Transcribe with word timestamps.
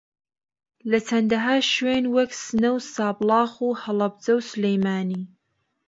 لە 0.89 0.99
چەندەھا 1.07 1.55
شوێن 1.73 2.05
وەک 2.15 2.31
سنە 2.43 2.69
و 2.73 2.77
سابڵاخ 2.93 3.51
و 3.65 3.77
ھەڵەبجە 3.81 4.33
و 4.37 4.45
سلێمانی 4.51 5.23